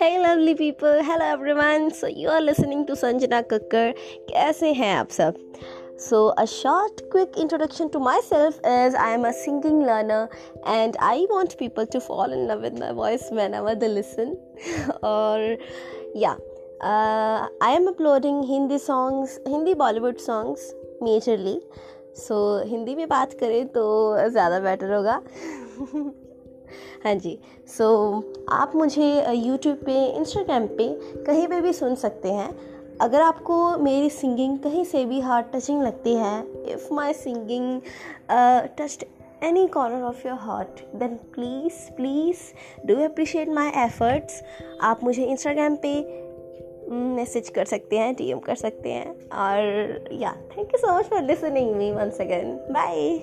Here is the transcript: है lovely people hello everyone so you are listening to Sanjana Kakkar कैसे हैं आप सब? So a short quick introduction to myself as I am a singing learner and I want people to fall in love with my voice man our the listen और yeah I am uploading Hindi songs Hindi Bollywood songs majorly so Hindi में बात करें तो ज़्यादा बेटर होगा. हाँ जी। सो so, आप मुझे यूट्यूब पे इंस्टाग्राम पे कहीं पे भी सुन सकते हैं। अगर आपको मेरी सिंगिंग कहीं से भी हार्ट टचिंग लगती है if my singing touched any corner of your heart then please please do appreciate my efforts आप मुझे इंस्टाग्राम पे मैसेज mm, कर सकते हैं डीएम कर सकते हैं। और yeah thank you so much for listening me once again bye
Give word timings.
है 0.00 0.10
lovely 0.22 0.54
people 0.54 1.00
hello 1.04 1.24
everyone 1.24 1.88
so 1.90 2.06
you 2.06 2.30
are 2.30 2.40
listening 2.40 2.86
to 2.86 2.94
Sanjana 2.94 3.40
Kakkar 3.40 3.90
कैसे 4.28 4.72
हैं 4.72 4.94
आप 4.96 5.08
सब? 5.08 5.34
So 6.00 6.26
a 6.26 6.44
short 6.44 7.00
quick 7.12 7.38
introduction 7.38 7.88
to 7.88 7.98
myself 8.20 8.60
as 8.66 8.94
I 8.96 9.12
am 9.12 9.26
a 9.28 9.30
singing 9.30 9.82
learner 9.82 10.28
and 10.68 10.96
I 10.96 11.26
want 11.30 11.54
people 11.58 11.84
to 11.84 11.98
fall 11.98 12.36
in 12.36 12.46
love 12.50 12.60
with 12.60 12.78
my 12.78 12.92
voice 12.92 13.32
man 13.32 13.52
our 13.52 13.74
the 13.74 13.84
listen 13.84 14.36
और 15.04 15.58
yeah 16.16 16.36
I 17.62 17.74
am 17.74 17.88
uploading 17.88 18.44
Hindi 18.44 18.78
songs 18.78 19.40
Hindi 19.48 19.74
Bollywood 19.74 20.18
songs 20.18 20.72
majorly 21.02 21.60
so 22.16 22.62
Hindi 22.66 22.94
में 22.94 23.08
बात 23.08 23.32
करें 23.32 23.66
तो 23.68 24.16
ज़्यादा 24.28 24.60
बेटर 24.60 24.94
होगा. 24.94 25.22
हाँ 27.04 27.14
जी। 27.14 27.38
सो 27.68 27.88
so, 28.12 28.48
आप 28.52 28.72
मुझे 28.76 29.32
यूट्यूब 29.32 29.76
पे 29.76 30.06
इंस्टाग्राम 30.06 30.66
पे 30.66 30.88
कहीं 31.24 31.46
पे 31.48 31.60
भी 31.60 31.72
सुन 31.72 31.94
सकते 31.94 32.32
हैं। 32.32 32.50
अगर 33.00 33.20
आपको 33.20 33.56
मेरी 33.78 34.10
सिंगिंग 34.10 34.58
कहीं 34.58 34.84
से 34.84 35.04
भी 35.04 35.20
हार्ट 35.20 35.46
टचिंग 35.54 35.82
लगती 35.82 36.14
है 36.14 36.38
if 36.68 36.92
my 36.94 37.12
singing 37.12 37.80
touched 38.78 39.04
any 39.42 39.66
corner 39.66 40.02
of 40.02 40.26
your 40.28 40.36
heart 40.36 40.80
then 40.96 41.14
please 41.34 41.90
please 41.96 42.38
do 42.86 42.94
appreciate 43.04 43.48
my 43.48 43.70
efforts 43.76 44.42
आप 44.82 45.04
मुझे 45.04 45.24
इंस्टाग्राम 45.24 45.76
पे 45.76 45.94
मैसेज 46.90 47.46
mm, 47.46 47.54
कर 47.54 47.64
सकते 47.64 47.98
हैं 47.98 48.14
डीएम 48.14 48.38
कर 48.38 48.54
सकते 48.54 48.92
हैं। 48.92 49.10
और 49.28 50.08
yeah 50.12 50.32
thank 50.50 50.72
you 50.74 50.78
so 50.78 50.98
much 50.98 51.04
for 51.04 51.22
listening 51.22 51.74
me 51.76 51.92
once 51.92 52.20
again 52.20 52.54
bye 52.70 53.20